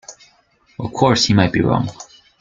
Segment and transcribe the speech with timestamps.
[0.79, 1.87] Of course he might be wrong.